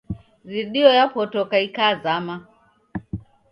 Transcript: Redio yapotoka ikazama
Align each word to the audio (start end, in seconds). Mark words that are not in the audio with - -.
Redio 0.51 0.87
yapotoka 0.99 1.55
ikazama 1.67 2.35